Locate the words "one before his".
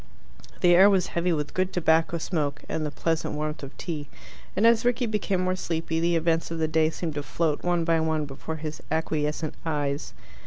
7.99-8.81